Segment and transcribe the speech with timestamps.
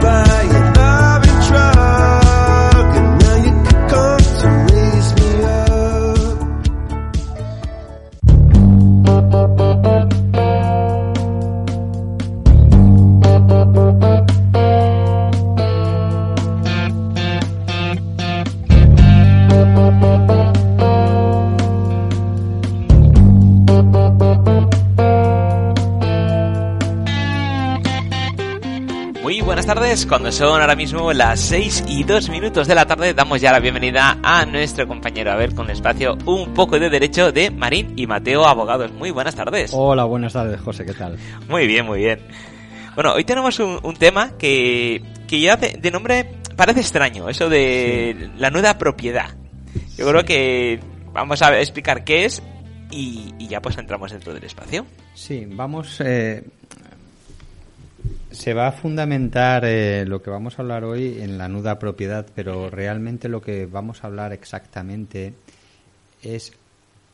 [0.00, 0.75] by
[29.96, 33.52] tardes, cuando son ahora mismo las 6 y 2 minutos de la tarde, damos ya
[33.52, 37.50] la bienvenida a nuestro compañero a ver con el espacio Un poco de Derecho de
[37.50, 38.92] Marín y Mateo Abogados.
[38.92, 39.70] Muy buenas tardes.
[39.74, 41.16] Hola, buenas tardes, José, ¿qué tal?
[41.48, 42.20] Muy bien, muy bien.
[42.94, 47.48] Bueno, hoy tenemos un, un tema que, que ya de, de nombre parece extraño, eso
[47.48, 49.30] de la nuda propiedad.
[49.96, 50.80] Yo creo que
[51.12, 52.42] vamos a explicar qué es
[52.90, 54.84] y, y ya pues entramos dentro del espacio.
[55.14, 56.00] Sí, vamos.
[56.04, 56.44] eh,
[58.30, 62.26] se va a fundamentar eh, lo que vamos a hablar hoy en la nuda propiedad,
[62.34, 65.34] pero realmente lo que vamos a hablar exactamente
[66.22, 66.52] es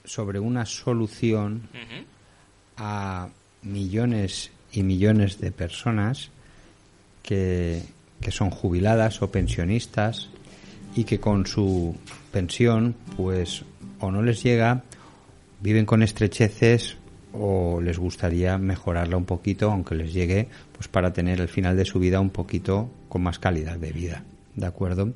[0.05, 1.69] sobre una solución
[2.77, 3.29] a
[3.63, 6.31] millones y millones de personas
[7.23, 7.83] que,
[8.21, 10.29] que son jubiladas o pensionistas
[10.97, 11.97] y que con su
[12.33, 13.65] pensión pues
[14.01, 14.83] o no les llega,
[15.61, 16.97] viven con estrecheces
[17.33, 21.85] o les gustaría mejorarla un poquito, aunque les llegue, pues para tener el final de
[21.85, 24.25] su vida un poquito con más calidad de vida.
[24.55, 25.15] ¿De acuerdo?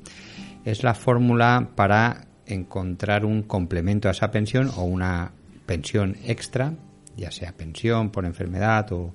[0.65, 5.31] Es la fórmula para encontrar un complemento a esa pensión o una
[5.65, 6.73] pensión extra,
[7.15, 9.13] ya sea pensión por enfermedad o,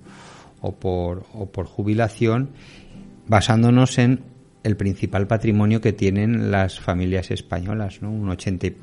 [0.61, 2.51] o por, o por jubilación,
[3.27, 4.21] basándonos en
[4.63, 8.13] el principal patrimonio que tienen las familias españolas, ¿no?
[8.13, 8.77] Un ochenta y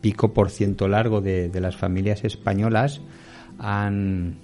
[0.00, 3.00] pico por ciento largo de, de las familias españolas
[3.58, 4.36] han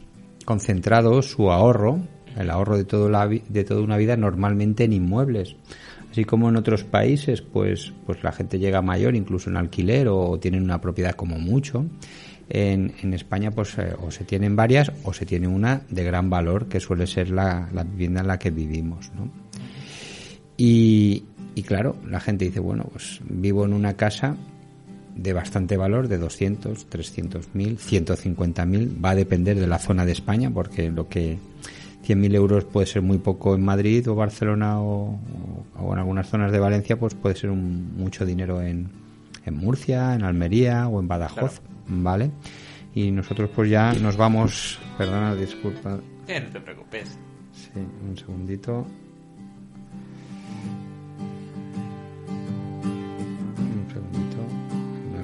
[0.45, 2.01] concentrado su ahorro,
[2.37, 5.57] el ahorro de, todo la, de toda una vida, normalmente en inmuebles.
[6.11, 10.39] Así como en otros países, pues, pues la gente llega mayor, incluso en alquiler, o
[10.39, 11.85] tienen una propiedad como mucho.
[12.49, 16.31] En, en España, pues, eh, o se tienen varias, o se tiene una de gran
[16.31, 19.31] valor, que suele ser la, la vivienda en la que vivimos, ¿no?
[20.57, 24.37] Y, y claro, la gente dice, bueno, pues vivo en una casa
[25.19, 30.07] de bastante valor, de 200, 300 mil, 150 mil, va a depender de la zona
[30.07, 31.39] de España, porque lo que
[32.07, 35.19] 100.000 euros puede ser muy poco en Madrid o Barcelona o,
[35.77, 38.89] o- o en algunas zonas de Valencia, pues puede ser un- mucho dinero en,
[39.45, 42.31] en Murcia, en Almería o en Badajoz, ¿vale?
[42.95, 47.19] Y nosotros pues ya nos vamos, perdona, disculpa, Eh, no te preocupes.
[47.53, 47.71] Sí,
[48.09, 48.87] un segundito.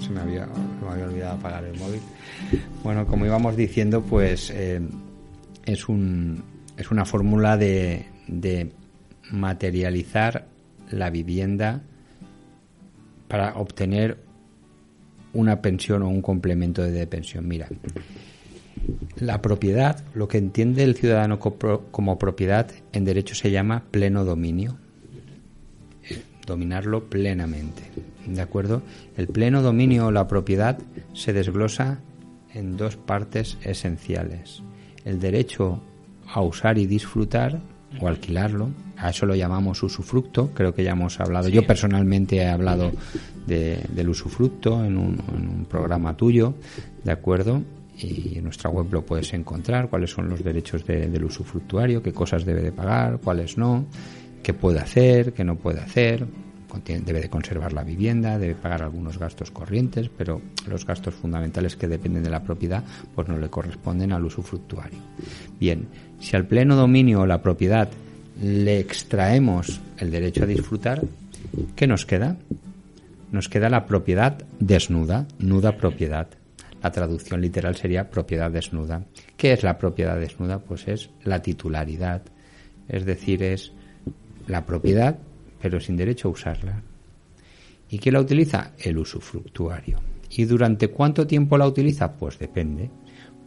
[0.05, 2.01] Se me había, me había olvidado apagar el móvil.
[2.83, 4.81] Bueno, como íbamos diciendo, pues eh,
[5.65, 6.43] es un
[6.77, 8.73] es una fórmula de, de
[9.31, 10.47] materializar
[10.91, 11.83] la vivienda
[13.29, 14.19] para obtener
[15.33, 17.47] una pensión o un complemento de pensión.
[17.49, 17.69] Mira,
[19.19, 24.79] la propiedad, lo que entiende el ciudadano como propiedad en derecho se llama pleno dominio.
[26.09, 27.83] Eh, Dominarlo plenamente.
[28.27, 28.83] ¿De acuerdo?
[29.17, 30.79] El pleno dominio o la propiedad
[31.13, 31.99] se desglosa
[32.53, 34.63] en dos partes esenciales.
[35.05, 35.81] El derecho
[36.27, 37.61] a usar y disfrutar
[38.01, 42.47] o alquilarlo, a eso lo llamamos usufructo, creo que ya hemos hablado, yo personalmente he
[42.49, 42.91] hablado
[43.47, 46.55] de- del usufructo en un, en un programa tuyo,
[47.05, 47.63] ¿de acuerdo?
[47.99, 52.13] Y en nuestra web lo puedes encontrar, cuáles son los derechos de- del usufructuario, qué
[52.13, 53.85] cosas debe de pagar, cuáles no,
[54.43, 56.27] qué puede hacer, qué no puede hacer,
[56.85, 61.89] debe de conservar la vivienda, debe pagar algunos gastos corrientes, pero los gastos fundamentales que
[61.89, 62.85] dependen de la propiedad
[63.15, 64.99] pues no le corresponden al usufructuario.
[65.59, 65.87] Bien,
[66.21, 67.89] si al pleno dominio o la propiedad
[68.43, 71.03] le extraemos el derecho a disfrutar,
[71.77, 72.37] ¿qué nos queda?
[73.31, 76.29] Nos queda la propiedad desnuda, nuda propiedad.
[76.83, 79.05] La traducción literal sería propiedad desnuda.
[79.37, 80.59] ¿Qué es la propiedad desnuda?
[80.59, 82.23] Pues es la titularidad,
[82.89, 83.73] es decir, es
[84.47, 85.17] la propiedad
[85.65, 86.83] pero sin derecho a usarla.
[87.89, 88.73] ¿Y quién la utiliza?
[88.77, 89.99] El usufructuario.
[90.29, 92.19] ¿Y durante cuánto tiempo la utiliza?
[92.19, 92.91] Pues depende.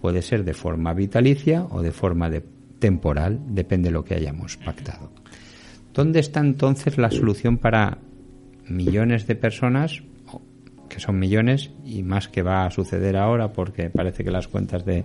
[0.01, 2.31] Puede ser de forma vitalicia o de forma
[2.79, 5.11] temporal, depende de lo que hayamos pactado.
[5.93, 7.99] ¿Dónde está entonces la solución para
[8.67, 10.01] millones de personas,
[10.89, 14.83] que son millones, y más que va a suceder ahora porque parece que las cuentas
[14.85, 15.03] de,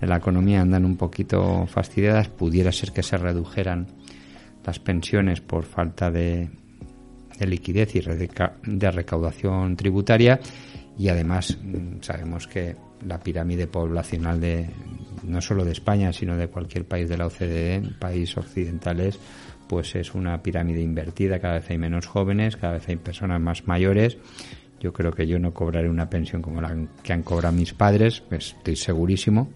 [0.00, 3.88] de la economía andan un poquito fastidiadas, pudiera ser que se redujeran
[4.64, 6.50] las pensiones por falta de,
[7.38, 10.40] de liquidez y de recaudación tributaria
[10.98, 12.76] y además mm, sabemos que
[13.06, 14.68] la pirámide poblacional de
[15.24, 19.18] no solo de España sino de cualquier país de la OCDE, país occidentales,
[19.66, 23.66] pues es una pirámide invertida, cada vez hay menos jóvenes, cada vez hay personas más
[23.66, 24.18] mayores.
[24.80, 28.22] Yo creo que yo no cobraré una pensión como la que han cobrado mis padres,
[28.30, 29.50] estoy segurísimo,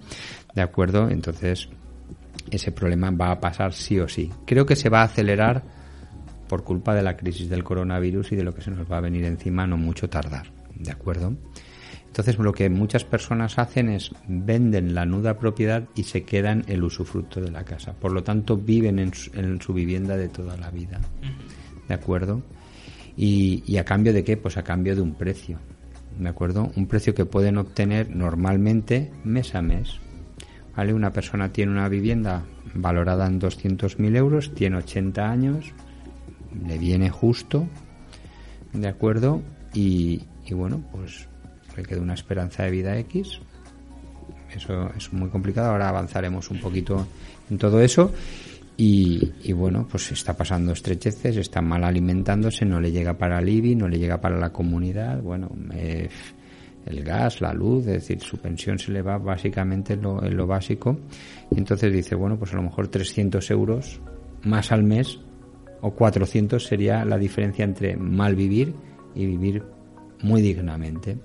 [0.55, 1.09] ¿de acuerdo?
[1.09, 1.69] Entonces,
[2.51, 4.31] ese problema va a pasar sí o sí.
[4.47, 5.63] Creo que se va a acelerar
[6.49, 9.01] por culpa de la crisis del coronavirus y de lo que se nos va a
[9.01, 11.35] venir encima no mucho tardar, ¿de acuerdo?
[12.07, 16.85] Entonces lo que muchas personas hacen es venden la nuda propiedad y se quedan el
[16.85, 17.93] usufructo de la casa.
[17.95, 21.01] Por lo tanto viven en su, en su vivienda de toda la vida,
[21.89, 22.43] ¿de acuerdo?
[23.17, 24.37] Y, y a cambio de qué?
[24.37, 25.59] Pues a cambio de un precio,
[26.19, 26.71] ¿de acuerdo?
[26.77, 29.99] Un precio que pueden obtener normalmente mes a mes.
[30.77, 30.93] ¿Vale?
[30.93, 32.43] Una persona tiene una vivienda
[32.75, 35.73] valorada en 200.000 euros, tiene 80 años,
[36.67, 37.67] le viene justo,
[38.73, 39.43] ¿de acuerdo?
[39.73, 41.29] Y, y bueno, pues
[41.77, 43.41] le queda una esperanza de vida X.
[44.55, 45.71] Eso es muy complicado.
[45.71, 47.07] Ahora avanzaremos un poquito
[47.51, 48.13] en todo eso.
[48.77, 53.49] Y, y bueno, pues está pasando estrecheces, está mal alimentándose, no le llega para el
[53.49, 55.21] IBI, no le llega para la comunidad.
[55.23, 56.09] Bueno, eh,
[56.87, 60.37] el gas, la luz, es decir, su pensión se le va básicamente en lo, en
[60.37, 60.99] lo básico.
[61.51, 64.01] Y entonces dice, bueno, pues a lo mejor 300 euros
[64.43, 65.19] más al mes
[65.81, 68.75] o 400 sería la diferencia entre mal vivir
[69.15, 69.63] y vivir
[70.23, 71.19] muy dignamente.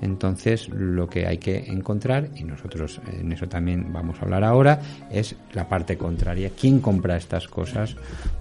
[0.00, 4.80] Entonces, lo que hay que encontrar, y nosotros en eso también vamos a hablar ahora,
[5.10, 6.50] es la parte contraria.
[6.58, 7.96] ¿Quién compra estas cosas?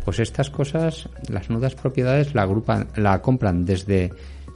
[0.06, 4.14] Pues estas cosas, las nudas propiedades la, agrupan, la compran desde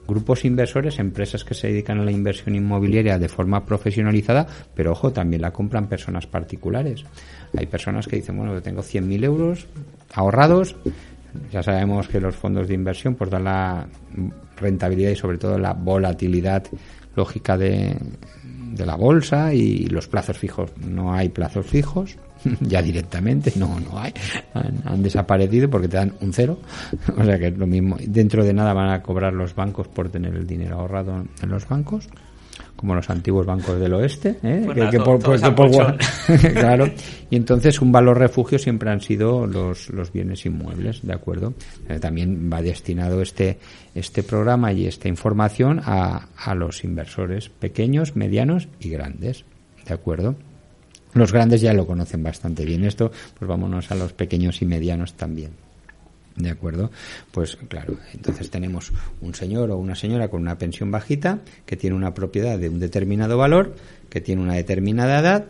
[0.08, 5.12] grupos inversores, empresas que se dedican a la inversión inmobiliaria de forma profesionalizada, pero ojo,
[5.12, 7.06] también la compran personas particulares.
[7.58, 9.68] Hay personas que dicen, bueno, yo tengo 100.000 euros
[10.14, 10.76] ahorrados,
[11.52, 13.88] ya sabemos que los fondos de inversión pues dan la
[14.58, 16.64] rentabilidad y sobre todo la volatilidad
[17.16, 17.96] lógica de,
[18.74, 20.72] de la bolsa y los plazos fijos.
[20.78, 22.18] No hay plazos fijos,
[22.62, 24.14] ya directamente, no, no hay.
[24.54, 26.60] Han, desaparecido porque te dan un cero.
[27.18, 27.98] O sea que es lo mismo.
[28.06, 31.68] Dentro de nada van a cobrar los bancos por tener el dinero ahorrado en los
[31.68, 32.10] bancos
[32.83, 34.62] como los antiguos bancos del oeste, ¿eh?
[34.65, 35.97] Pues que, que por, pues, por-
[36.51, 36.85] claro.
[37.30, 41.53] Y entonces un valor refugio siempre han sido los, los bienes inmuebles, ¿de acuerdo?
[41.88, 43.57] Eh, también va destinado este,
[43.95, 49.45] este programa y esta información a, a los inversores pequeños, medianos y grandes,
[49.88, 50.35] ¿de acuerdo?
[51.13, 52.83] Los grandes ya lo conocen bastante bien.
[52.83, 55.51] Esto, pues vámonos a los pequeños y medianos también.
[56.35, 56.89] ¿De acuerdo?
[57.31, 58.91] Pues claro, entonces tenemos
[59.21, 62.80] un señor o una señora con una pensión bajita que tiene una propiedad de un
[62.80, 63.75] determinado valor,
[64.09, 65.45] que tiene una determinada edad,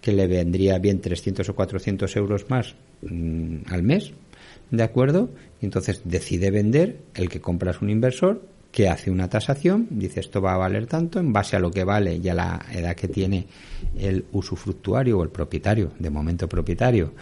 [0.00, 4.12] que le vendría bien 300 o 400 euros más mm, al mes,
[4.70, 5.30] ¿de acuerdo?
[5.60, 10.20] Y entonces decide vender, el que compra es un inversor, que hace una tasación, dice
[10.20, 12.94] esto va a valer tanto, en base a lo que vale y a la edad
[12.94, 13.46] que tiene
[13.98, 17.12] el usufructuario o el propietario, de momento propietario,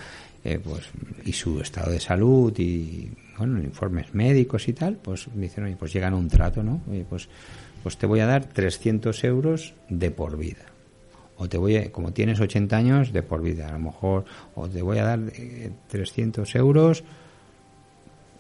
[0.47, 0.89] eh, pues
[1.25, 5.93] y su estado de salud y bueno informes médicos y tal pues dicen oye pues
[5.93, 7.29] llegan a un trato no oye pues
[7.83, 10.65] pues te voy a dar 300 euros de por vida.
[11.37, 13.69] O te voy a, como tienes 80 años de por vida.
[13.69, 14.25] A lo mejor
[14.57, 17.05] o te voy a dar eh, 300 euros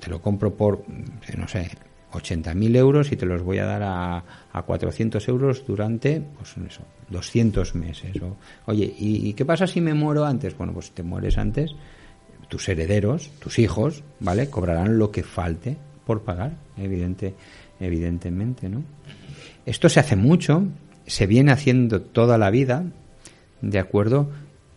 [0.00, 0.84] te lo compro por
[1.36, 1.70] no sé
[2.12, 6.82] 80.000 euros y te los voy a dar a, a 400 euros durante, pues eso,
[7.10, 8.20] 200 meses.
[8.22, 8.36] O,
[8.66, 10.56] oye, ¿y, ¿y qué pasa si me muero antes?
[10.56, 11.74] Bueno, pues te mueres antes,
[12.48, 14.48] tus herederos, tus hijos, ¿vale?
[14.48, 17.34] Cobrarán lo que falte por pagar, evidente,
[17.80, 18.84] evidentemente, ¿no?
[19.64, 20.64] Esto se hace mucho,
[21.06, 22.84] se viene haciendo toda la vida,
[23.60, 24.30] ¿de acuerdo?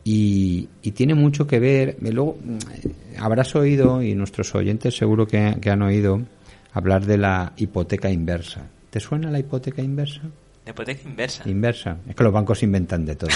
[0.03, 2.37] Y, y tiene mucho que ver, luego
[2.83, 6.23] eh, habrás oído, y nuestros oyentes seguro que, que han oído,
[6.73, 8.67] hablar de la hipoteca inversa.
[8.89, 10.21] ¿Te suena la hipoteca inversa?
[10.65, 11.49] La hipoteca inversa.
[11.49, 11.97] Inversa.
[12.07, 13.31] Es que los bancos inventan de todo.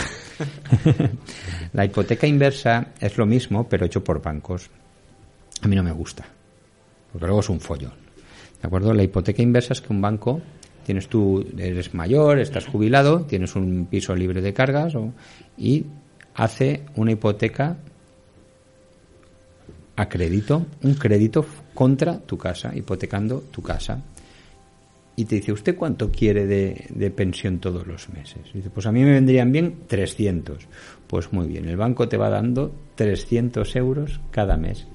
[1.74, 4.70] la hipoteca inversa es lo mismo, pero hecho por bancos.
[5.62, 6.25] A mí no me gusta.
[7.12, 7.94] Porque luego es un follón.
[8.62, 8.94] ¿De acuerdo?
[8.94, 10.42] La hipoteca inversa es que un banco,
[10.86, 15.13] tienes tú, eres mayor, estás jubilado, tienes un piso libre de cargas o,
[15.58, 15.86] y
[16.36, 17.78] hace una hipoteca
[19.96, 24.01] a crédito, un crédito contra tu casa, hipotecando tu casa.
[25.15, 28.42] Y te dice, ¿usted cuánto quiere de, de pensión todos los meses?
[28.53, 30.68] Y dice, pues a mí me vendrían bien 300.
[31.06, 34.88] Pues muy bien, el banco te va dando 300 euros cada mes.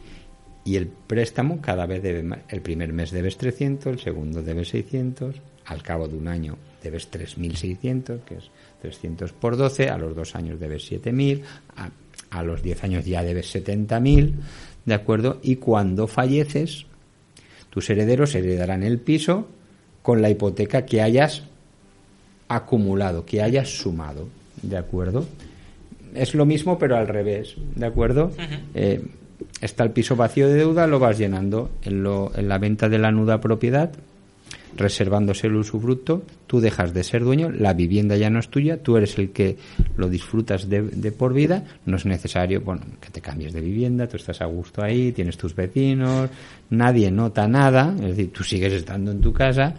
[0.65, 2.41] Y el préstamo cada vez debe más.
[2.49, 7.11] El primer mes debes 300, el segundo debes 600, al cabo de un año debes
[7.11, 8.51] 3.600, que es
[8.83, 11.43] 300 por 12, a los dos años debes 7.000,
[11.77, 11.91] a,
[12.31, 14.35] a los 10 años ya debes 70.000,
[14.89, 15.39] ¿de acuerdo?
[15.43, 16.87] Y cuando falleces,
[17.71, 19.47] tus herederos heredarán el piso
[20.03, 21.45] con la hipoteca que hayas
[22.49, 24.29] acumulado, que hayas sumado,
[24.63, 25.27] ¿de acuerdo?
[26.15, 28.33] Es lo mismo pero al revés, ¿de acuerdo?
[28.75, 29.03] Eh,
[29.61, 32.99] está el piso vacío de deuda, lo vas llenando en, lo, en la venta de
[32.99, 33.93] la nuda propiedad,
[34.77, 38.97] reservándose el usufructo, tú dejas de ser dueño, la vivienda ya no es tuya, tú
[38.97, 39.57] eres el que
[39.97, 44.07] lo disfrutas de, de por vida, no es necesario bueno, que te cambies de vivienda,
[44.07, 46.31] tú estás a gusto ahí, tienes tus vecinos,
[46.71, 49.75] nadie nota nada, es decir, tú sigues estando en tu casa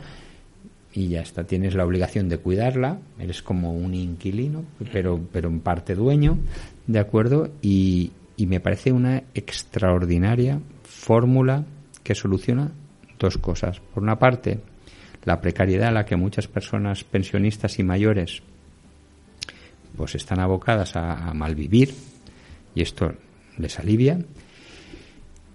[0.94, 5.60] y ya está, tienes la obligación de cuidarla, eres como un inquilino, pero, pero en
[5.60, 6.40] parte dueño,
[6.88, 7.52] ¿de acuerdo?
[7.62, 11.64] Y, y me parece una extraordinaria fórmula
[12.04, 12.72] que soluciona
[13.20, 13.80] dos cosas.
[13.94, 14.60] Por una parte,
[15.26, 18.42] la precariedad a la que muchas personas pensionistas y mayores
[19.98, 21.94] pues están abocadas a, a malvivir
[22.76, 23.14] y esto
[23.58, 24.20] les alivia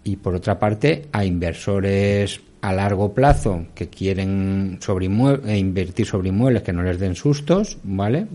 [0.05, 6.31] y por otra parte a inversores a largo plazo que quieren sobre eh, invertir sobre
[6.31, 8.27] inmuebles que no les den sustos, ¿vale?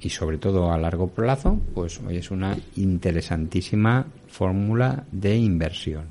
[0.00, 6.04] Y sobre todo a largo plazo, pues hoy es una interesantísima fórmula de inversión.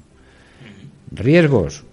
[1.12, 1.84] Riesgos,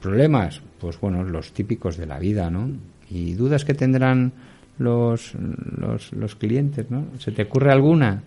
[0.00, 2.70] problemas, pues bueno, los típicos de la vida, ¿no?
[3.10, 4.32] Y dudas que tendrán
[4.78, 5.32] los,
[5.76, 7.06] los, los clientes, ¿no?
[7.18, 8.22] ¿Se te ocurre alguna?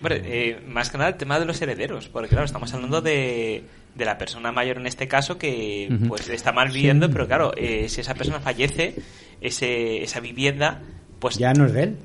[0.00, 3.62] Hombre, eh, más que nada el tema de los herederos, porque claro, estamos hablando de,
[3.94, 7.86] de la persona mayor en este caso que pues está mal viviendo, pero claro, eh,
[7.90, 8.94] si esa persona fallece,
[9.42, 10.80] ese, esa vivienda,
[11.18, 11.96] pues Ya no es de él.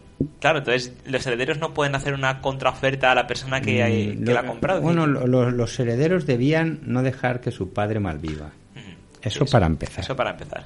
[0.42, 3.82] claro, entonces los herederos no pueden hacer una contraoferta a la persona que,
[4.18, 4.82] Mm, que lo- la ha comprado.
[4.82, 8.52] Bueno, lo- lo- los herederos debían no dejar que su padre malviva.
[9.26, 10.04] Eso para empezar.
[10.04, 10.66] Eso para empezar.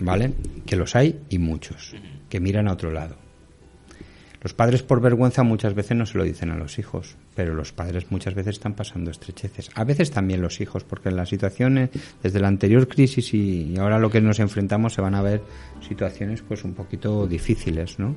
[0.00, 0.32] ¿Vale?
[0.66, 1.94] Que los hay y muchos,
[2.28, 3.16] que miran a otro lado.
[4.42, 7.72] Los padres por vergüenza muchas veces no se lo dicen a los hijos, pero los
[7.72, 9.70] padres muchas veces están pasando estrecheces.
[9.74, 11.90] A veces también los hijos, porque en las situaciones,
[12.22, 15.42] desde la anterior crisis y y ahora lo que nos enfrentamos, se van a ver
[15.80, 18.14] situaciones pues un poquito difíciles, ¿no?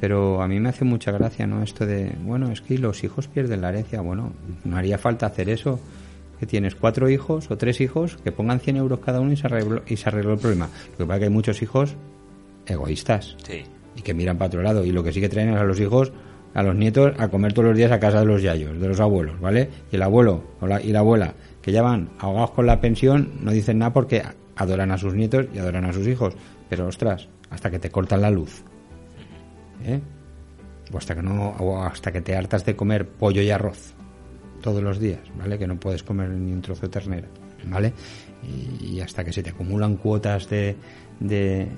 [0.00, 1.62] Pero a mí me hace mucha gracia, ¿no?
[1.62, 4.00] Esto de, bueno, es que los hijos pierden la herencia.
[4.00, 4.32] Bueno,
[4.64, 5.78] no haría falta hacer eso.
[6.42, 9.46] Que tienes cuatro hijos o tres hijos, que pongan 100 euros cada uno y se
[9.46, 10.68] arregló, y se arregló el problema.
[10.90, 11.94] Lo que pasa es que hay muchos hijos
[12.66, 13.62] egoístas Sí.
[13.94, 14.84] y que miran para otro lado.
[14.84, 16.12] Y lo que sí que traen es a los hijos,
[16.52, 18.98] a los nietos, a comer todos los días a casa de los yayos, de los
[18.98, 19.70] abuelos, ¿vale?
[19.92, 23.30] Y el abuelo o la- y la abuela, que ya van ahogados con la pensión,
[23.40, 24.24] no dicen nada porque
[24.56, 26.34] adoran a sus nietos y adoran a sus hijos.
[26.68, 28.64] Pero ostras, hasta que te cortan la luz.
[29.84, 30.00] ¿eh?
[30.92, 33.94] O hasta que no, o hasta que te hartas de comer pollo y arroz
[34.62, 35.58] todos los días, ¿vale?
[35.58, 37.28] Que no puedes comer ni un trozo de ternera,
[37.66, 37.92] ¿vale?
[38.80, 40.74] Y, hasta que se te acumulan cuotas de,
[41.20, 41.68] de,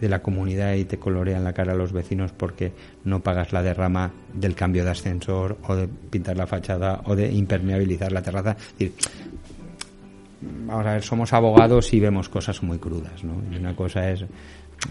[0.00, 2.72] la comunidad y te colorean la cara a los vecinos porque
[3.04, 7.32] no pagas la derrama del cambio de ascensor o de pintar la fachada o de
[7.32, 8.56] impermeabilizar la terraza.
[10.66, 13.42] Vamos a ver, somos abogados y vemos cosas muy crudas, ¿no?
[13.50, 14.24] Y una cosa es,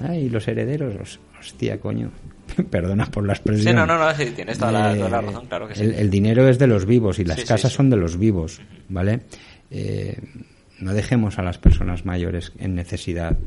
[0.04, 2.10] ay, los herederos, Hos- hostia, coño,
[2.70, 3.68] perdona por la expresión.
[3.68, 5.84] Sí, no, no, no, sí, tienes toda la, Eh, toda la razón, claro que sí.
[5.84, 7.78] el, el dinero es de los vivos y las Sí, casas sí.
[7.78, 9.22] son de los vivos, ¿vale?
[9.72, 10.18] Eh,
[10.80, 13.38] no dejemos a las personas mayores en necesidad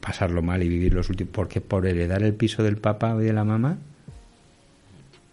[0.00, 3.32] pasarlo mal y vivir los últimos, porque por heredar el piso del papá o de
[3.32, 3.78] la mamá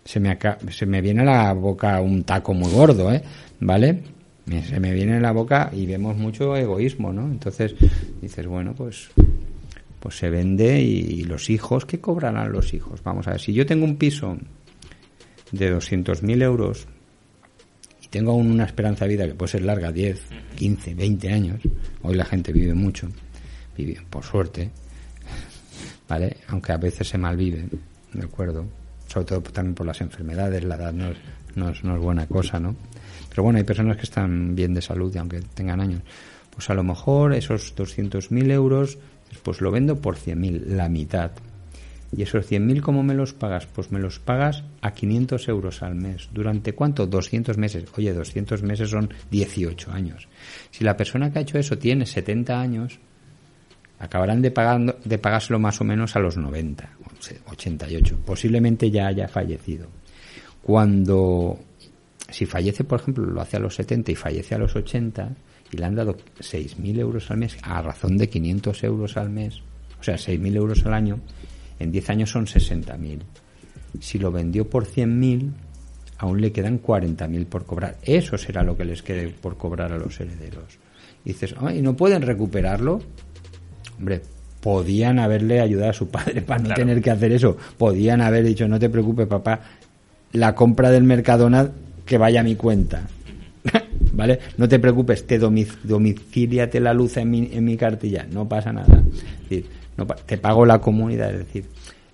[0.05, 0.37] se me,
[0.69, 3.21] se me viene a la boca un taco muy gordo, ¿eh?
[3.59, 4.01] ¿Vale?
[4.67, 7.23] Se me viene a la boca y vemos mucho egoísmo, ¿no?
[7.23, 7.75] Entonces
[8.21, 9.09] dices, bueno, pues
[9.99, 13.03] pues se vende y, los hijos, ¿qué cobrarán los hijos?
[13.03, 14.37] Vamos a ver, si yo tengo un piso
[15.51, 16.87] de 200.000 euros
[18.01, 20.21] y tengo aún una esperanza de vida que puede ser larga, 10,
[20.55, 21.61] 15, 20 años,
[22.03, 23.09] hoy la gente vive mucho,
[23.75, 24.71] vive por suerte,
[26.07, 26.37] ¿vale?
[26.47, 27.65] Aunque a veces se malvive,
[28.13, 28.65] ¿de acuerdo?
[29.07, 31.17] Sobre todo también por las enfermedades, la edad no es,
[31.55, 32.75] no no es buena cosa, ¿no?
[33.29, 36.01] Pero bueno, hay personas que están bien de salud y aunque tengan años.
[36.49, 38.97] Pues a lo mejor esos 200.000 euros,
[39.43, 41.31] pues lo vendo por 100.000, la mitad.
[42.15, 43.67] ¿Y esos 100.000 cómo me los pagas?
[43.67, 46.29] Pues me los pagas a 500 euros al mes.
[46.33, 47.05] ¿Durante cuánto?
[47.05, 47.85] 200 meses.
[47.97, 50.27] Oye, 200 meses son 18 años.
[50.71, 52.99] Si la persona que ha hecho eso tiene 70 años,
[53.99, 56.89] acabarán de, pagando, de pagárselo más o menos a los 90,
[57.51, 58.17] 88.
[58.25, 59.87] Posiblemente ya haya fallecido.
[60.63, 61.59] Cuando,
[62.29, 65.35] si fallece, por ejemplo, lo hace a los 70 y fallece a los 80
[65.71, 69.61] y le han dado 6.000 euros al mes a razón de 500 euros al mes,
[69.99, 71.19] o sea, 6.000 euros al año,
[71.79, 73.19] en 10 años son 60.000.
[73.99, 75.51] Si lo vendió por 100.000,
[76.17, 77.97] aún le quedan 40.000 por cobrar.
[78.03, 80.77] Eso será lo que les quede por cobrar a los herederos.
[81.25, 83.01] Y dices, ¿y no pueden recuperarlo?
[83.97, 84.21] Hombre,
[84.61, 87.57] podían haberle ayudado a su padre para no tener que hacer eso.
[87.77, 89.61] Podían haber dicho, no te preocupes, papá,
[90.33, 91.69] la compra del Mercadona
[92.05, 93.07] que vaya a mi cuenta.
[94.13, 94.39] ¿Vale?
[94.57, 98.71] No te preocupes, te domic domiciliate la luz en mi, en mi cartilla, no pasa
[98.73, 99.03] nada.
[99.43, 99.65] Es decir,
[99.97, 101.65] no, te pago la comunidad, es decir,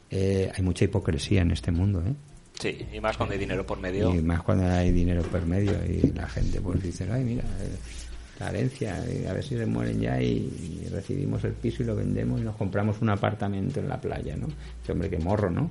[0.10, 2.14] eh, hay mucha hipocresía en este mundo, ¿eh?
[2.60, 4.14] Sí, y más cuando hay dinero por medio.
[4.14, 7.76] Y más cuando hay dinero por medio y la gente pues dice, ay, mira, eh,
[8.40, 12.40] la herencia, a ver si se mueren ya y, recibimos el piso y lo vendemos
[12.40, 14.48] y nos compramos un apartamento en la playa, ¿no?
[14.82, 15.70] Ese hombre, que morro, ¿no?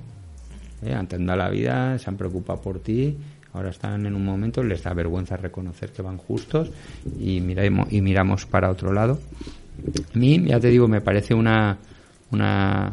[0.83, 3.17] Eh, antes la vida, se han preocupado por ti,
[3.55, 6.71] ahora están en un momento, les da vergüenza reconocer que van justos
[7.19, 9.21] y, miramos, y miramos para otro lado.
[10.15, 11.79] A mí, ya te digo, me parece una,
[12.33, 12.93] una,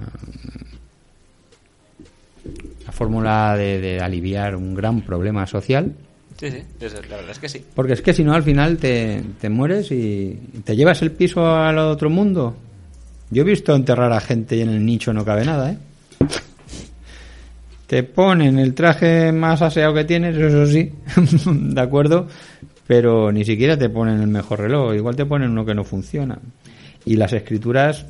[2.92, 5.94] fórmula de, aliviar un gran problema social.
[6.38, 7.66] Sí, sí, la verdad es que sí.
[7.74, 11.46] Porque es que si no, al final te, te mueres y te llevas el piso
[11.46, 12.56] al otro mundo.
[13.32, 15.78] Yo he visto enterrar a gente y en el nicho no cabe nada, ¿eh?
[17.92, 20.94] Te ponen el traje más aseado que tienes, eso sí,
[21.46, 22.26] ¿de acuerdo?
[22.88, 26.40] Pero ni siquiera te ponen el mejor reloj, igual te ponen uno que no funciona.
[27.04, 28.06] Y las escrituras,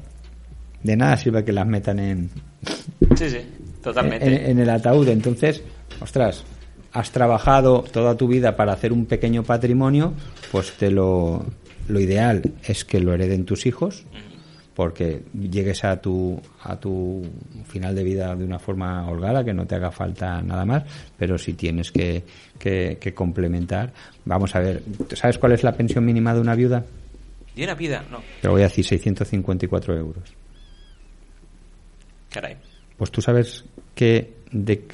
[0.84, 2.30] de nada sirve que las metan en...
[3.16, 3.40] Sí, sí,
[3.82, 4.52] totalmente.
[4.52, 5.08] En, el ataúd.
[5.08, 5.64] Entonces,
[6.00, 6.44] ostras,
[6.94, 10.14] has trabajado toda tu vida para hacer un pequeño patrimonio,
[10.52, 11.44] pues te lo,
[11.88, 14.06] lo ideal es que lo hereden tus hijos
[14.76, 17.24] porque llegues a tu, a tu
[17.66, 20.84] final de vida de una forma holgada, que no te haga falta nada más,
[21.18, 22.24] pero si tienes que,
[22.58, 23.92] que, complementar,
[24.26, 26.86] vamos a ver, ¿sabes cuál es la pensión mínima de una viuda?
[27.56, 28.06] ¿De una viuda?
[28.10, 28.22] No.
[28.42, 30.24] Te voy a decir 654 euros.
[32.30, 32.56] Caray.
[32.98, 34.86] Pues tú sabes que de,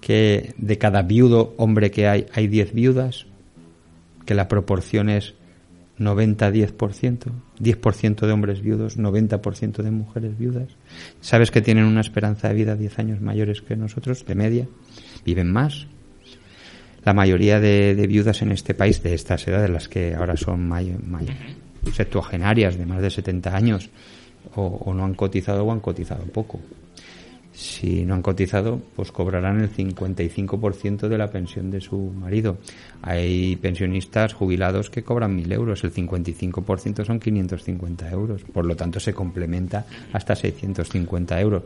[0.00, 3.26] que de cada viudo hombre que hay, hay 10 viudas,
[4.24, 5.34] que la proporción es
[5.98, 10.68] 90-10%, 10% de hombres viudos, 90% de mujeres viudas.
[11.20, 14.68] Sabes que tienen una esperanza de vida 10 años mayores que nosotros, de media,
[15.24, 15.86] viven más.
[17.04, 20.96] La mayoría de, viudas en este país, de estas edades, las que ahora son may,
[21.92, 23.90] septuagenarias de más de 70 años,
[24.54, 26.60] o no han cotizado o han cotizado poco
[27.56, 32.58] si no han cotizado, pues cobrarán el 55% de la pensión de su marido.
[33.00, 39.00] Hay pensionistas jubilados que cobran 1.000 euros, el 55% son 550 euros, por lo tanto
[39.00, 41.62] se complementa hasta 650 euros.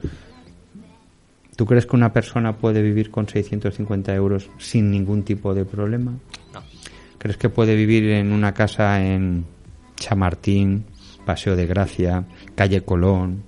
[1.56, 6.12] ¿Tú crees que una persona puede vivir con 650 euros sin ningún tipo de problema?
[6.54, 6.62] No.
[7.18, 9.44] ¿Crees que puede vivir en una casa en
[9.96, 10.84] Chamartín,
[11.26, 12.24] Paseo de Gracia,
[12.54, 13.42] Calle Colón,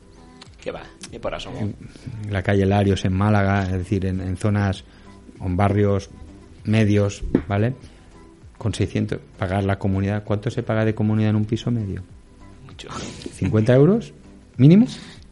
[0.60, 1.60] que va, y por asomo.
[1.60, 4.84] En la calle Larios, en Málaga, es decir, en, zonas,
[5.40, 6.10] en barrios
[6.64, 7.74] medios, ¿vale?
[8.56, 10.24] Con 600, pagar la comunidad.
[10.24, 12.02] ¿Cuánto se paga de comunidad en un piso medio?
[12.66, 12.88] Mucho.
[12.88, 14.14] ¿50 euros?
[14.56, 14.86] ¿Mínimo?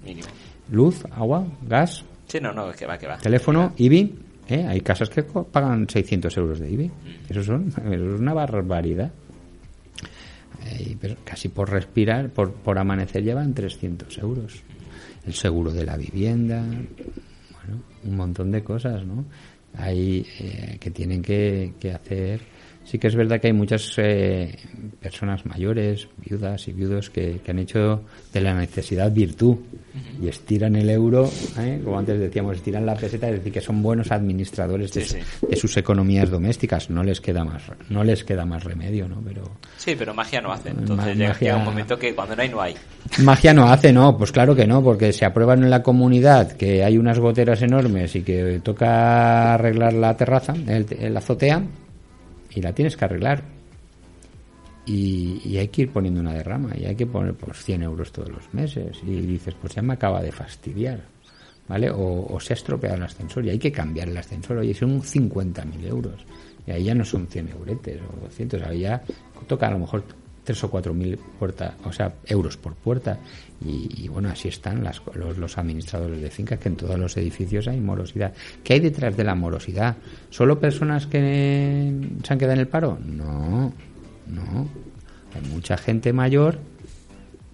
[0.05, 0.29] Mínimo.
[0.71, 2.05] ¿Luz, agua, gas?
[2.27, 3.17] Sí, no, no, que va, que va.
[3.17, 4.15] ¿Teléfono, IBI?
[4.49, 4.67] ¿Eh?
[4.69, 6.89] Hay casas que pagan 600 euros de IBI.
[6.89, 6.93] Mm.
[7.31, 9.11] Eso, son, eso es una barbaridad.
[10.67, 14.63] Eh, pero casi por respirar, por, por amanecer llevan 300 euros
[15.27, 19.25] el seguro de la vivienda, bueno, un montón de cosas, ¿no?
[19.75, 22.41] Hay eh, que tienen que, que hacer
[22.85, 24.57] sí que es verdad que hay muchas eh,
[25.01, 29.57] personas mayores, viudas y viudos que, han hecho de la necesidad virtud
[30.23, 31.81] y estiran el euro, ¿eh?
[31.83, 36.31] como antes decíamos, estiran la peseta, es decir, que son buenos administradores de, sus economías
[36.31, 36.91] domésticas.
[36.91, 39.21] No les queda más, no les queda más remedio, ¿no?
[39.25, 39.43] Pero
[39.77, 40.71] sí, pero magia no hace.
[40.71, 42.75] Entonces llega un momento que cuando no hay no hay.
[43.19, 46.85] Magia no hace, no, pues claro que no, porque se aprueban en la comunidad que
[46.85, 51.63] hay unas goteras enormes y que toca arreglar la terraza, el, la azotea
[52.55, 53.43] y la tienes que arreglar.
[54.87, 58.11] Y, hay que ir poniendo una derrama y hay que poner por pues, 100 euros
[58.11, 58.99] todos los meses.
[59.07, 61.01] Y dices, pues ya me acaba de fastidiar.
[61.69, 61.89] ¿Vale?
[61.95, 64.59] O, se ha estropeado el ascensor y hay que cambiar el ascensor.
[64.59, 66.27] Oye, son 50.000 euros.
[66.67, 68.63] Y ahí ya no son 100 euretes o 200.
[68.63, 69.01] Ahí ya
[69.47, 70.03] toca a lo mejor
[70.51, 73.21] tres o cuatro mil puertas, o sea, euros por puerta.
[73.65, 77.81] Y, bueno, así están las, los, administradores de fincas, que en todos los edificios hay
[77.81, 78.33] morosidad.
[78.65, 79.97] ¿Qué hay detrás de la morosidad?
[80.29, 81.93] ¿Solo personas que
[82.25, 82.99] se han quedado en el paro?
[83.05, 83.73] No,
[84.27, 84.69] no.
[85.35, 86.59] Hay mucha gente mayor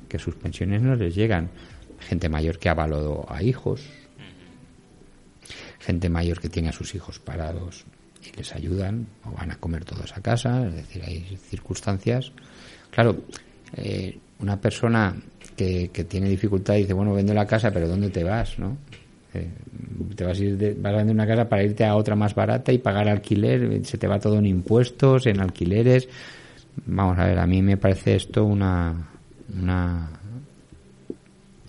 [0.08, 1.50] que sus pensiones no les llegan.
[1.98, 3.82] Gente mayor que ha valorado a hijos.
[5.80, 7.84] Gente mayor que tiene a sus hijos parados
[8.24, 10.66] y les ayudan o van a comer todos a casa.
[10.66, 12.32] Es decir, hay circunstancias
[12.96, 13.14] Claro,
[13.76, 15.14] eh, una persona
[15.54, 18.58] que, tiene dificultad dice, bueno, vendo la casa, pero ¿dónde te vas?
[18.58, 18.78] ¿no?
[19.34, 19.50] Dice,
[20.14, 22.34] te vas a ir de, vas a vender una casa para irte a otra más
[22.34, 26.08] barata y pagar alquiler, se te va todo en impuestos, en alquileres.
[26.86, 29.10] Vamos a ver, a mí me parece esto una,
[29.60, 30.08] una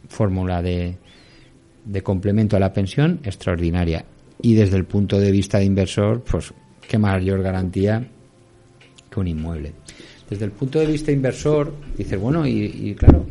[0.08, 0.96] fórmula de,
[1.84, 4.06] de complemento a la pensión extraordinaria.
[4.42, 6.54] Y desde el punto de vista de inversor, pues
[6.88, 8.08] qué mayor garantía
[9.10, 9.74] que un inmueble.
[10.30, 13.26] Desde el punto de vista inversor, dices, bueno, y, claro,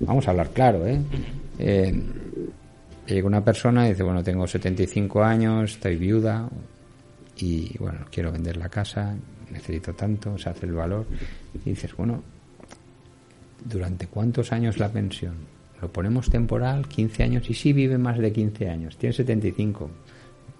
[0.00, 1.00] vamos a hablar claro, ¿eh?
[1.58, 2.02] eh
[3.06, 6.48] llega una persona y dice, bueno, tengo 75 años, estoy viuda
[7.36, 9.14] y, bueno, quiero vender la casa,
[9.50, 11.06] necesito tanto, se hace el valor.
[11.64, 12.22] Y dices, bueno,
[13.64, 15.34] ¿durante cuántos años la pensión?
[15.80, 19.90] Lo ponemos temporal, 15 años, y si vive más de 15 años, tiene 75,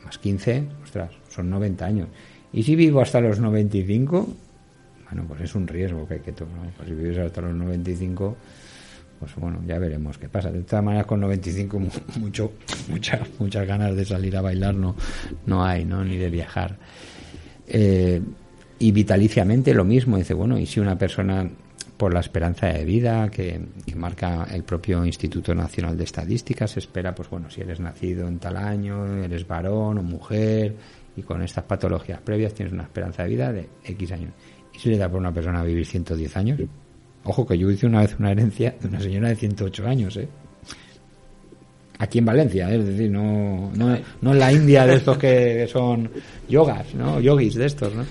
[0.04, 2.08] más 15, ostras, son 90 años.
[2.52, 4.28] Y si vivo hasta los 95,
[5.10, 6.70] bueno, pues es un riesgo que hay que tomar.
[6.76, 8.36] Pues si vives hasta los 95,
[9.18, 10.50] pues bueno, ya veremos qué pasa.
[10.50, 11.80] De todas maneras, con 95
[12.18, 12.52] mucho,
[12.88, 14.94] muchas, muchas ganas de salir a bailar no,
[15.46, 16.04] no hay, ¿no?
[16.04, 16.76] Ni de viajar.
[17.66, 18.20] Eh,
[18.78, 20.18] y vitaliciamente lo mismo.
[20.18, 21.48] Dice, bueno, y si una persona
[21.96, 23.60] por la esperanza de vida que,
[23.96, 28.38] marca el propio Instituto Nacional de Estadísticas, se espera, pues bueno, si eres nacido en
[28.38, 30.76] tal año, eres varón o mujer,
[31.16, 34.30] y con estas patologías previas tienes una esperanza de vida de X años.
[34.74, 36.60] ¿Y si le da por una persona a vivir 110 años?
[37.24, 40.28] Ojo que yo hice una vez una herencia de una señora de 108 años, ¿eh?
[42.00, 42.78] Aquí en Valencia, ¿eh?
[42.78, 46.08] es decir, no, no, no en la India de estos que son
[46.48, 47.18] yogas, ¿no?
[47.20, 48.06] Yogis de estos, ¿no?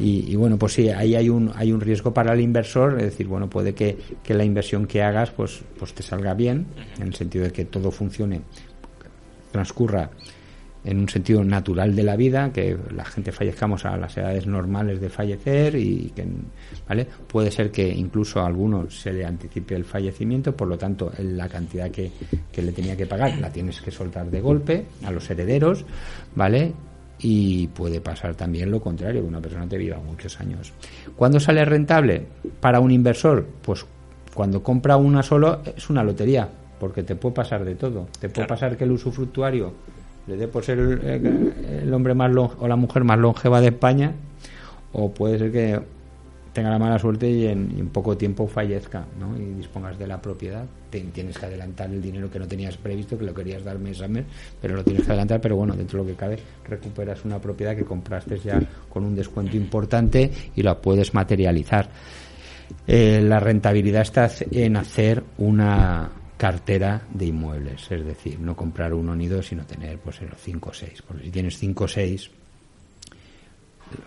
[0.00, 3.04] Y, y, bueno, pues sí, ahí hay un, hay un riesgo para el inversor, es
[3.04, 6.66] decir, bueno, puede que, que la inversión que hagas pues, pues te salga bien,
[6.98, 8.40] en el sentido de que todo funcione,
[9.52, 10.10] transcurra
[10.86, 15.00] en un sentido natural de la vida, que la gente fallezcamos a las edades normales
[15.00, 16.24] de fallecer y que,
[16.88, 17.06] ¿vale?
[17.26, 21.48] Puede ser que incluso a algunos se le anticipe el fallecimiento, por lo tanto, la
[21.48, 22.12] cantidad que,
[22.52, 25.84] que le tenía que pagar la tienes que soltar de golpe a los herederos,
[26.36, 26.72] ¿vale?
[27.18, 30.72] Y puede pasar también lo contrario, que una persona te viva muchos años.
[31.16, 32.26] ¿Cuándo sale rentable
[32.60, 33.44] para un inversor?
[33.60, 33.84] Pues
[34.32, 38.06] cuando compra una solo es una lotería, porque te puede pasar de todo.
[38.20, 39.72] Te puede pasar que el usufructuario
[40.26, 44.12] le dé por ser el, el hombre más o la mujer más longeva de España,
[44.92, 45.80] o puede ser que
[46.56, 49.36] tenga la mala suerte y en, poco tiempo fallezca ¿no?
[49.36, 50.64] y dispongas de la propiedad.
[50.90, 54.08] Tienes que adelantar el dinero que no tenías previsto, que lo querías dar mes a
[54.08, 54.24] mes,
[54.62, 55.38] pero lo tienes que adelantar.
[55.42, 58.58] Pero bueno, dentro de lo que cabe, recuperas una propiedad que compraste ya
[58.88, 61.90] con un descuento importante y la puedes materializar.
[62.86, 69.14] Eh, la rentabilidad está en hacer una cartera de inmuebles, es decir, no comprar uno
[69.16, 71.02] ni dos, sino tener pues cinco o seis.
[71.02, 72.30] Porque si tienes cinco o seis,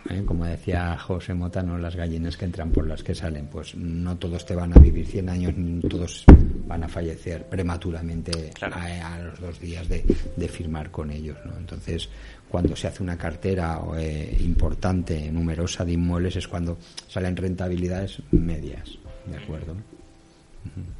[0.10, 0.24] ¿eh?
[0.26, 4.46] como decía José Motano, las gallinas que entran por las que salen, pues no todos
[4.46, 6.26] te van a vivir 100 años, ni todos
[6.68, 8.76] van a fallecer prematuramente claro.
[8.76, 11.38] a, a, los dos días de, de, firmar con ellos.
[11.46, 11.58] ¿no?
[11.58, 12.10] Entonces,
[12.48, 18.98] cuando se hace una cartera eh, importante, numerosa de inmuebles, es cuando salen rentabilidades medias.
[19.26, 19.74] ¿De acuerdo?
[19.74, 20.99] Uh -huh.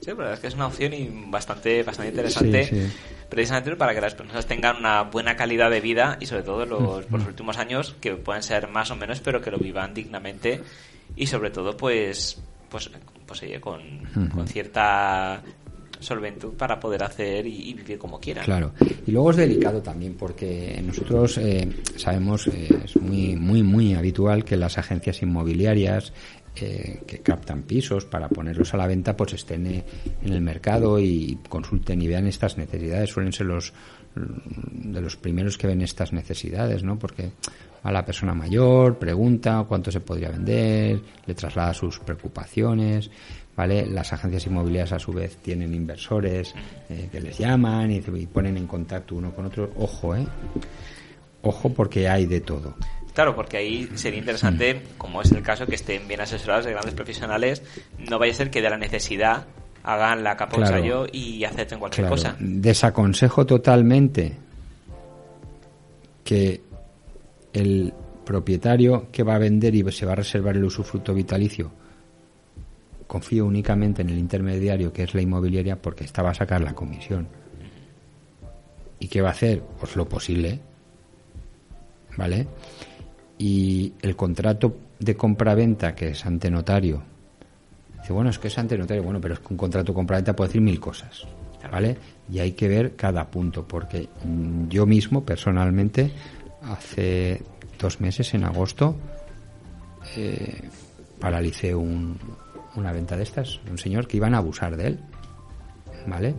[0.00, 2.92] Sí, la verdad es que es una opción y bastante, bastante interesante, sí, sí.
[3.28, 7.04] precisamente para que las personas tengan una buena calidad de vida y sobre todo los,
[7.06, 10.62] por los últimos años que pueden ser más o menos, pero que lo vivan dignamente
[11.16, 12.90] y sobre todo pues, pues,
[13.26, 14.30] pues oye, con, uh -huh.
[14.30, 15.42] con cierta
[16.00, 18.44] solventud para poder hacer y, y, vivir como quieran.
[18.44, 18.72] Claro.
[19.06, 24.44] Y luego es delicado también porque nosotros eh, sabemos, eh, es muy, muy, muy habitual
[24.44, 26.12] que las agencias inmobiliarias
[26.56, 29.84] eh, que captan pisos para ponerlos a la venta pues estén eh,
[30.22, 33.10] en el mercado y consulten y vean estas necesidades.
[33.10, 33.72] Suelen ser los
[34.14, 37.30] de los primeros que ven estas necesidades no porque
[37.84, 43.08] a la persona mayor pregunta cuánto se podría vender le traslada sus preocupaciones
[43.54, 46.54] vale las agencias inmobiliarias a su vez tienen inversores
[46.88, 49.70] eh, que les llaman y ponen en contacto uno con otro.
[49.76, 50.26] Ojo eh
[51.42, 52.74] ojo porque hay de todo
[53.20, 56.94] Claro, porque ahí sería interesante, como es el caso, que estén bien asesorados de grandes
[56.94, 57.62] profesionales.
[57.98, 59.44] No vaya a ser que de la necesidad
[59.82, 62.16] hagan la capa claro, yo y acepten cualquier claro.
[62.16, 62.36] cosa.
[62.40, 64.38] Desaconsejo totalmente
[66.24, 66.62] que
[67.52, 67.92] el
[68.24, 71.70] propietario que va a vender y se va a reservar el usufructo vitalicio
[73.06, 76.72] confíe únicamente en el intermediario que es la inmobiliaria porque esta va a sacar la
[76.72, 77.28] comisión.
[78.98, 79.60] ¿Y qué va a hacer?
[79.78, 80.58] Pues lo posible.
[82.16, 82.46] ¿Vale?
[83.40, 87.02] Y el contrato de compraventa que es ante notario
[87.98, 90.36] dice bueno es que es ante notario bueno pero es que un contrato de compraventa
[90.36, 91.26] puede decir mil cosas
[91.72, 91.96] vale
[92.30, 94.08] y hay que ver cada punto porque
[94.68, 96.12] yo mismo personalmente
[96.64, 97.42] hace
[97.78, 98.94] dos meses en agosto
[100.16, 100.68] eh,
[101.18, 102.18] paralicé un,
[102.76, 105.00] una venta de estas un señor que iban a abusar de él
[106.06, 106.34] vale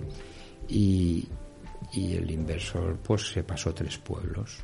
[0.67, 1.27] y
[1.93, 4.59] y el inversor pues se pasó tres pueblos.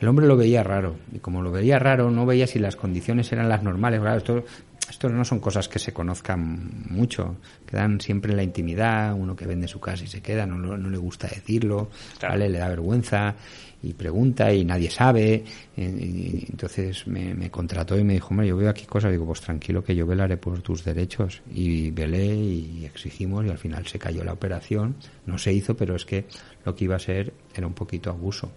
[0.00, 3.30] El hombre lo veía raro y como lo veía raro no veía si las condiciones
[3.32, 4.00] eran las normales.
[4.00, 4.44] Claro, esto,
[4.90, 9.46] esto no son cosas que se conozcan mucho, quedan siempre en la intimidad, uno que
[9.46, 12.34] vende su casa y se queda, no, no le gusta decirlo, Claro.
[12.34, 12.48] ¿vale?
[12.48, 13.34] le da vergüenza
[13.82, 15.44] y pregunta y nadie sabe.
[15.76, 19.40] y entonces me, me contrató y me dijo, hombre, yo veo aquí cosas, digo, pues
[19.40, 21.42] tranquilo que yo velaré por tus derechos.
[21.52, 25.94] Y velé y exigimos y al final se cayó la operación, no se hizo, pero
[25.94, 26.24] es que
[26.64, 28.50] lo que iba a ser era un poquito abuso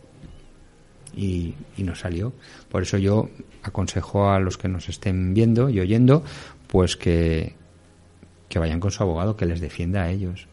[1.16, 2.34] y, y no salió.
[2.70, 3.30] Por eso yo
[3.64, 6.24] aconsejo a los que nos estén viendo y oyendo,
[6.68, 7.56] pues que,
[8.50, 10.48] que vayan con su abogado, que les defienda a ellos.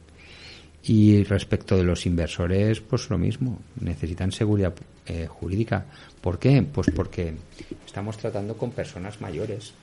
[0.84, 4.74] Y respecto de los inversores, pues lo mismo, necesitan seguridad
[5.06, 5.84] eh, jurídica.
[6.20, 6.62] ¿Por qué?
[6.62, 7.34] Pues porque
[7.84, 9.74] estamos tratando con personas mayores.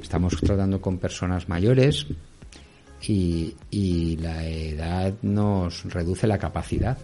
[0.00, 2.06] Estamos tratando con personas mayores
[3.00, 6.98] y la edad nos reduce la capacidad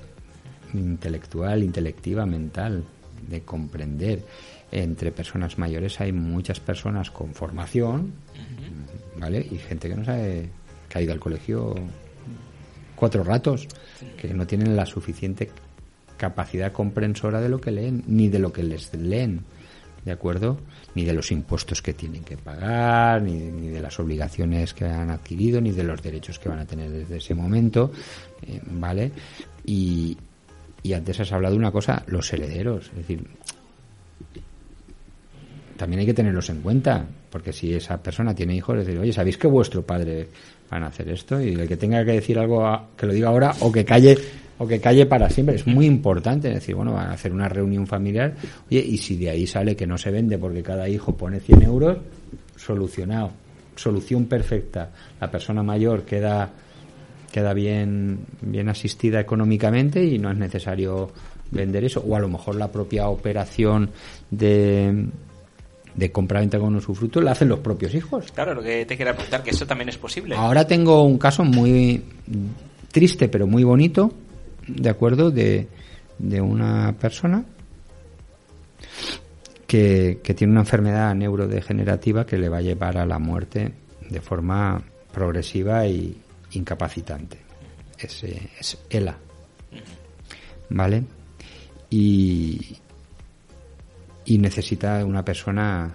[0.74, 2.84] intelectual, intelectiva, mental,
[3.28, 4.22] de comprender.
[4.70, 8.12] Entre personas mayores hay muchas personas con formación,
[9.18, 9.46] ¿vale?
[9.50, 10.48] Y gente que no sabe,
[10.88, 11.74] que ha ido al colegio
[12.96, 13.68] cuatro ratos,
[14.20, 15.50] que no tienen la suficiente
[16.16, 19.44] capacidad comprensora de lo que leen, ni de lo que les leen,
[20.04, 20.58] ¿de acuerdo?
[20.94, 25.10] Ni de los impuestos que tienen que pagar, ni, ni de las obligaciones que han
[25.10, 27.92] adquirido, ni de los derechos que van a tener desde ese momento,
[28.46, 29.12] eh, ¿vale?
[29.64, 30.16] Y,
[30.84, 33.26] y antes has hablado de una cosa, los herederos, es decir,
[35.76, 39.12] también hay que tenerlos en cuenta, porque si esa persona tiene hijos, es decir, oye,
[39.12, 40.28] ¿sabéis que vuestro padre
[40.70, 41.40] van a hacer esto?
[41.40, 44.16] Y el que tenga que decir algo, a- que lo diga ahora o que calle
[44.56, 45.56] o que calle para siempre.
[45.56, 48.34] Es muy importante, decir, bueno, van a hacer una reunión familiar,
[48.70, 51.62] oye, y si de ahí sale que no se vende porque cada hijo pone 100
[51.62, 51.98] euros,
[52.54, 53.32] solucionado,
[53.74, 54.90] solución perfecta.
[55.20, 56.50] La persona mayor queda
[57.34, 61.10] queda bien, bien asistida económicamente y no es necesario
[61.50, 62.00] vender eso.
[62.06, 63.90] O a lo mejor la propia operación
[64.30, 65.06] de,
[65.96, 68.30] de compra-venta con usufructo la hacen los propios hijos.
[68.30, 70.36] Claro, lo que te quería preguntar, que eso también es posible.
[70.36, 72.04] Ahora tengo un caso muy
[72.92, 74.12] triste pero muy bonito,
[74.68, 75.32] ¿de acuerdo?
[75.32, 75.66] De,
[76.20, 77.44] de una persona
[79.66, 83.72] que, que tiene una enfermedad neurodegenerativa que le va a llevar a la muerte
[84.08, 84.80] de forma
[85.12, 86.16] progresiva y
[86.56, 87.38] incapacitante.
[87.98, 89.16] Es, eh, es ELA.
[90.70, 91.04] ¿Vale?
[91.90, 92.76] Y,
[94.24, 95.94] y necesita una persona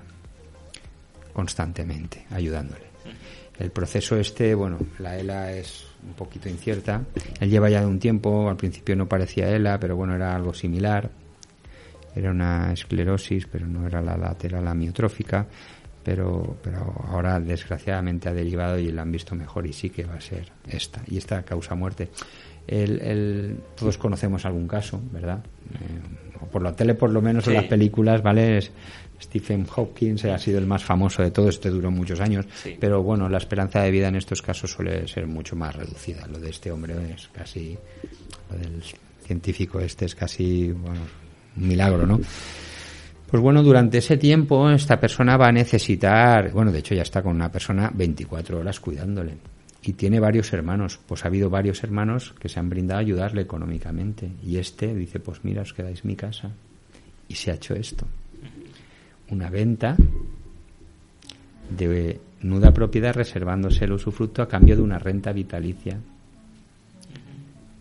[1.34, 2.90] constantemente ayudándole.
[3.58, 7.04] El proceso este, bueno, la ELA es un poquito incierta.
[7.42, 10.54] Él lleva ya de un tiempo, al principio no parecía ELA, pero bueno, era algo
[10.54, 11.10] similar.
[12.16, 15.46] Era una esclerosis, pero no era la lateral amiotrófica.
[16.04, 20.16] Pero, pero ahora desgraciadamente ha derivado y la han visto mejor y sí que va
[20.16, 21.02] a ser esta.
[21.08, 22.10] Y esta causa muerte.
[22.68, 25.44] El, el- todos conocemos algún caso, ¿verdad?
[25.74, 27.56] Eh, por la tele por lo menos, o Sí.
[27.56, 28.58] las películas, ¿vale?
[28.60, 28.72] Es-
[29.22, 32.78] Stephen Hopkins ha sido el más famoso de todos, este duró muchos años, Sí.
[32.80, 36.26] pero bueno, la esperanza de vida en estos casos suele ser mucho más reducida.
[36.28, 37.78] Lo de este hombre es casi,
[38.50, 38.82] lo del
[39.26, 41.02] científico este es casi, bueno,
[41.58, 42.22] un milagro, ¿no?
[43.30, 47.22] Pues bueno, durante ese tiempo esta persona va a necesitar, bueno, de hecho ya está
[47.22, 49.38] con una persona 24 horas cuidándole
[49.84, 51.00] y tiene varios hermanos.
[51.06, 55.20] Pues ha habido varios hermanos que se han brindado a ayudarle económicamente y este dice,
[55.20, 56.50] pues mira, os quedáis mi casa
[57.28, 58.08] y se ha hecho esto.
[59.30, 59.96] Una venta
[61.70, 66.00] de nuda propiedad reservándose el usufructo a cambio de una renta vitalicia.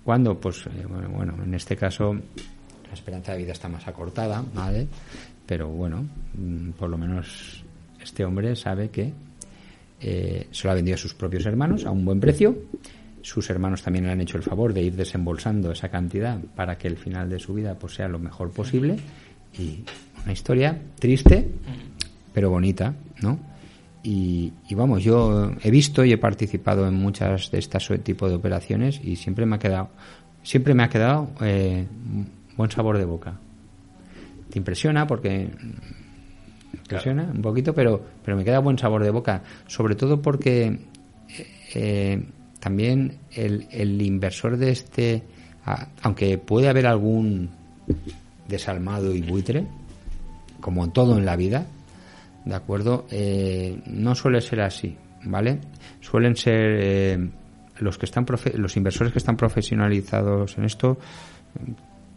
[0.05, 0.39] ¿Cuándo?
[0.39, 2.15] Pues eh, bueno, bueno, en este caso
[2.89, 4.87] la esperanza de vida está más acortada, ¿vale?
[5.47, 7.65] Pero bueno, mm, por lo menos
[8.03, 9.13] este hombre sabe que
[10.01, 12.57] eh, se lo ha vendido a sus propios hermanos a un buen precio.
[13.23, 16.89] Sus hermanos también le han hecho el favor de ir desembolsando esa cantidad para que
[16.89, 18.97] el final de su vida pues, sea lo mejor posible.
[19.59, 19.85] Y
[20.23, 21.49] una historia triste,
[22.33, 23.39] pero bonita, ¿no?
[24.03, 28.37] Y, y vamos, yo he visto y he participado en muchas de estas tipo de
[28.37, 29.91] operaciones y siempre me ha quedado,
[30.43, 31.87] siempre me ha quedado eh,
[32.59, 33.39] buen sabor de boca.
[34.51, 35.49] Te impresiona porque
[36.75, 40.79] impresiona un poquito, pero, pero me queda buen sabor de boca, sobre todo porque
[41.75, 42.23] eh,
[42.61, 45.23] también el, el inversor de este,
[46.03, 47.51] aunque puede haber algún
[48.49, 49.67] desalmado y buitre,
[50.61, 51.67] como en todo en la vida,
[52.45, 53.07] ¿de acuerdo?
[53.11, 55.61] Eh, no suele ser así, ¿vale?
[56.01, 57.29] Suelen ser eh,
[57.79, 60.99] los que están profe- los inversores que están profesionalizados en esto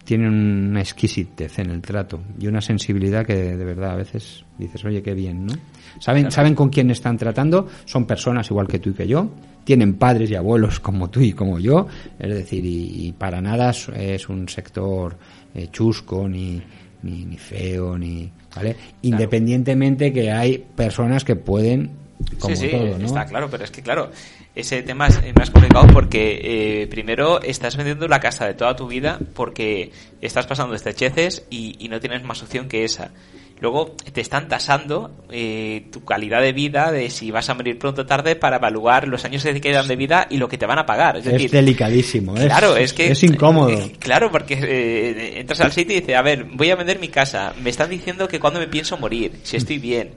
[0.04, 0.30] tienen
[0.70, 5.02] una exquisitez en el trato y una sensibilidad que de verdad a veces dices, oye,
[5.02, 5.54] qué bien, ¿no?
[6.00, 9.30] Saben, saben con quién están tratando, son personas igual que tú y que yo,
[9.64, 11.88] tienen padres y abuelos como tú y como yo,
[12.20, 15.18] es decir, y, y para nada es, es un sector
[15.54, 16.62] eh, chusco ni,
[17.04, 18.76] ni, ni feo, ni, ¿vale?
[19.02, 21.92] Independientemente que hay personas que pueden,
[22.40, 23.06] como sí, sí, todo, ¿no?
[23.06, 24.12] está claro, pero es que claro,
[24.56, 26.40] ese tema es más complicado porque
[26.84, 31.76] eh, primero estás vendiendo la casa de toda tu vida porque estás pasando estrecheces y,
[31.80, 33.12] y no tienes más opción que esa.
[33.60, 38.02] Luego te están tasando eh, tu calidad de vida de si vas a morir pronto
[38.02, 40.66] o tarde para evaluar los años que te quedan de vida y lo que te
[40.66, 41.18] van a pagar.
[41.18, 43.70] Es, Es decir, delicadísimo, es- Claro, es que es incómodo.
[43.70, 47.10] eh, Claro, porque eh, entras al sitio y dices, a ver, voy a vender mi
[47.10, 47.54] casa.
[47.62, 50.10] Me están diciendo que cuando me pienso morir, si estoy bien.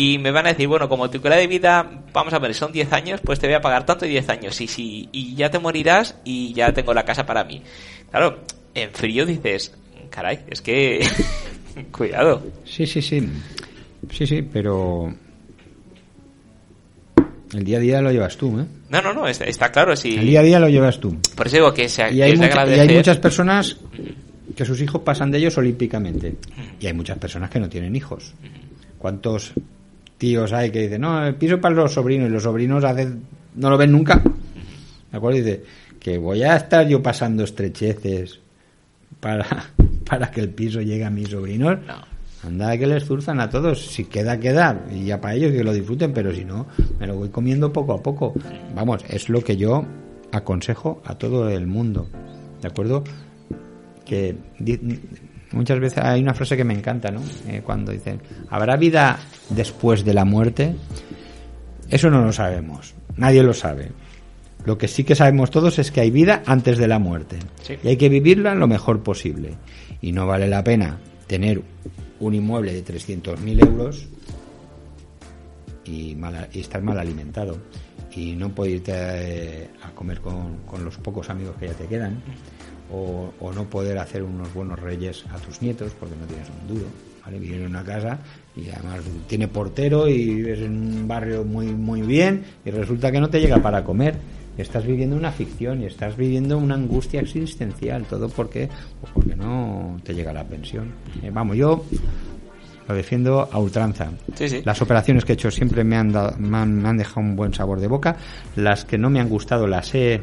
[0.00, 2.70] Y me van a decir, bueno, como tu calidad de vida, vamos a ver, son
[2.70, 4.60] 10 años, pues te voy a pagar tanto y 10 años.
[4.60, 7.62] Y, sí, y ya te morirás y ya tengo la casa para mí.
[8.10, 8.38] Claro,
[8.74, 9.74] en frío dices,
[10.10, 11.04] caray, es que...
[11.90, 12.42] Cuidado.
[12.64, 13.28] Sí, sí, sí.
[14.12, 15.12] Sí, sí, pero
[17.54, 18.66] el día a día lo llevas tú, ¿eh?
[18.90, 19.96] No, no, no, está, está claro.
[19.96, 20.14] Si...
[20.16, 21.16] El día a día lo llevas tú.
[21.34, 23.76] Por eso digo que, se, Y hay, mucha- y hay muchas personas
[24.54, 26.36] que sus hijos pasan de ellos olímpicamente.
[26.80, 28.34] Y hay muchas personas que no tienen hijos.
[28.98, 29.52] ¿Cuántos
[30.18, 33.22] tíos hay que dicen, no, el piso para los sobrinos y los sobrinos hacen,
[33.54, 34.20] no lo ven nunca?
[35.10, 35.38] ¿De acuerdo?
[35.38, 35.64] Y dice,
[35.98, 38.40] que voy a estar yo pasando estrecheces
[39.20, 39.46] para,
[40.04, 41.78] para que el piso llegue a mis sobrinos.
[41.86, 42.18] No.
[42.44, 43.84] Anda que les zurzan a todos.
[43.86, 44.84] Si queda, queda.
[44.92, 46.66] Y ya para ellos que lo disfruten, pero si no,
[47.00, 48.32] me lo voy comiendo poco a poco.
[48.74, 49.84] Vamos, es lo que yo
[50.30, 52.08] aconsejo a todo el mundo.
[52.62, 53.02] ¿De acuerdo?
[54.04, 54.36] Que
[55.52, 57.20] muchas veces hay una frase que me encanta, ¿no?
[57.48, 59.18] Eh, cuando dicen, ¿habrá vida
[59.50, 60.74] después de la muerte?
[61.90, 62.94] Eso no lo sabemos.
[63.16, 63.90] Nadie lo sabe.
[64.64, 67.38] Lo que sí que sabemos todos es que hay vida antes de la muerte.
[67.62, 67.74] Sí.
[67.82, 69.54] Y hay que vivirla lo mejor posible.
[70.02, 71.62] Y no vale la pena tener
[72.20, 74.06] un inmueble de 300.000 euros
[75.84, 77.58] y, mal- y estar mal alimentado.
[78.14, 81.86] Y no poder irte eh, a comer con, con los pocos amigos que ya te
[81.86, 82.20] quedan.
[82.92, 86.68] O, o no poder hacer unos buenos reyes a tus nietos porque no tienes un
[86.74, 86.86] duro.
[87.30, 87.54] ¿Vale?
[87.54, 88.18] En una casa
[88.56, 93.20] y además tiene portero y vives en un barrio muy, muy bien y resulta que
[93.20, 94.16] no te llega para comer.
[94.56, 98.04] Estás viviendo una ficción y estás viviendo una angustia existencial.
[98.10, 98.68] Todo porque,
[99.00, 100.90] pues porque no te llega la pensión.
[101.22, 101.84] Eh, vamos, yo
[102.88, 104.10] lo defiendo a ultranza.
[104.34, 104.62] Sí, sí.
[104.64, 107.36] Las operaciones que he hecho siempre me han, dado- me han, me han dejado un
[107.36, 108.16] buen sabor de boca.
[108.56, 110.22] Las que no me han gustado las he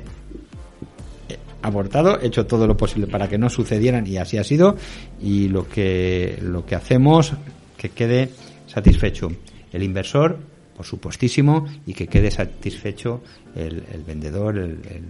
[1.66, 4.76] abortado, he hecho todo lo posible para que no sucedieran y así ha sido.
[5.22, 7.34] Y lo que, lo que hacemos,
[7.78, 8.30] que quede
[8.68, 9.30] satisfecho
[9.72, 10.38] el inversor,
[10.76, 13.22] por supuestísimo, y que quede satisfecho
[13.56, 15.04] el, el vendedor, el- el-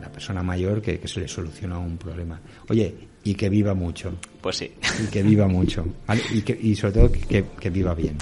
[0.00, 2.38] la persona mayor que, que se le soluciona un problema.
[2.68, 4.12] Oye, y que viva mucho,
[4.42, 4.70] Pues sí.
[5.02, 6.20] y que viva mucho, ¿vale?
[6.34, 8.16] y, que, y sobre todo que- que- que viva bien.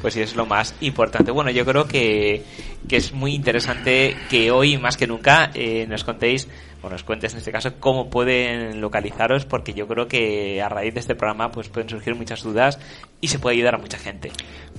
[0.00, 1.30] Pues sí, es lo más importante.
[1.30, 2.42] Bueno, yo creo que,
[2.88, 6.48] que es muy interesante que hoy, más que nunca, eh, nos contéis,
[6.82, 10.94] o nos cuentes en este caso, cómo pueden localizaros, porque yo creo que a raíz
[10.94, 12.78] de este programa pues pueden surgir muchas dudas
[13.20, 14.30] y se puede ayudar a mucha gente.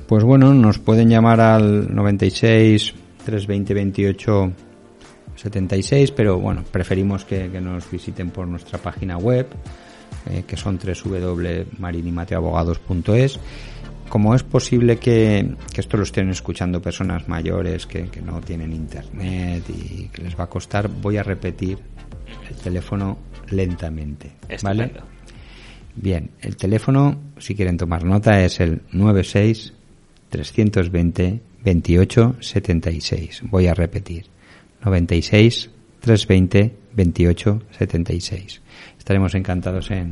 [0.07, 2.93] Pues bueno, nos pueden llamar al 96
[3.25, 4.51] 320 28
[5.35, 9.47] 76, pero bueno, preferimos que, que nos visiten por nuestra página web,
[10.29, 13.39] eh, que son www.marinimateoabogados.es.
[14.11, 18.73] Como es posible que, que esto lo estén escuchando personas mayores que, que no tienen
[18.73, 21.77] internet y que les va a costar, voy a repetir
[22.49, 23.19] el teléfono
[23.51, 24.33] lentamente.
[24.63, 24.83] ¿Vale?
[24.83, 25.07] Estupendo.
[25.95, 29.73] Bien, el teléfono, si quieren tomar nota, es el 96
[30.27, 33.43] 320 28 76.
[33.49, 34.25] Voy a repetir.
[34.83, 35.69] 96
[36.01, 38.61] 320 28 76.
[38.97, 40.11] Estaremos encantados en, en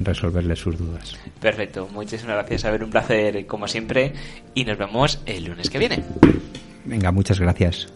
[0.00, 1.16] resolverles sus dudas.
[1.40, 2.64] Perfecto, muchísimas gracias.
[2.64, 4.12] A ver, un placer como siempre
[4.54, 6.02] y nos vemos el lunes que viene.
[6.84, 7.88] Venga, muchas gracias.